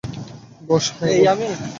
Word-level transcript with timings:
ব্যস 0.67 0.85
হ্যাঁ 0.97 1.35
বলো। 1.39 1.55